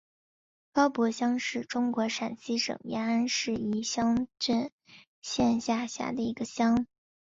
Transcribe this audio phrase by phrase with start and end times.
[0.73, 4.27] 高柏乡是中国陕西省延安市宜川
[5.21, 6.87] 县下辖的一个乡。